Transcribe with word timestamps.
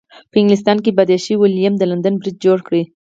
په 0.31 0.35
انګلستان 0.41 0.77
کې 0.83 0.95
پادشاه 0.99 1.37
ویلیم 1.39 1.73
د 1.77 1.83
لندن 1.91 2.13
برج 2.21 2.35
جوړ 2.45 2.57
کړ. 2.67 2.73